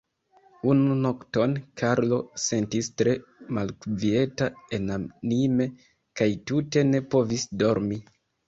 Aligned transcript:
Unu 0.69 0.93
nokton 1.01 1.51
Karlo 1.81 2.19
sentis 2.45 2.89
tre 3.01 3.13
malkvieta 3.59 4.49
enanime, 4.79 5.71
kaj 6.23 6.31
tute 6.53 6.89
ne 6.95 7.07
povis 7.15 7.47
dormi. 7.65 8.05